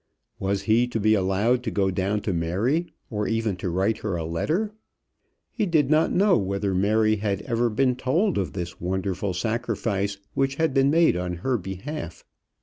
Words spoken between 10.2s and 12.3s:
which had been made on her behalf.